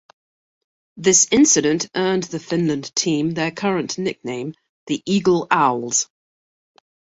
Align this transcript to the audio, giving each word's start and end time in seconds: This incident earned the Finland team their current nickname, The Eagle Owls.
This 0.97 1.27
incident 1.29 1.87
earned 1.95 2.23
the 2.23 2.39
Finland 2.39 2.91
team 2.95 3.35
their 3.35 3.51
current 3.51 3.99
nickname, 3.99 4.55
The 4.87 5.03
Eagle 5.05 5.45
Owls. 5.51 6.09